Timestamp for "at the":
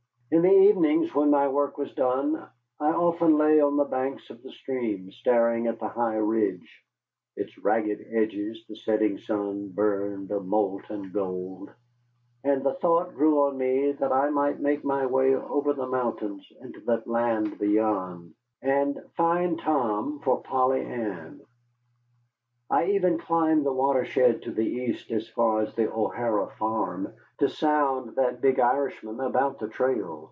5.67-5.89